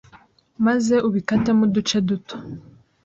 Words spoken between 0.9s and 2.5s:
ubikatemo uduce duto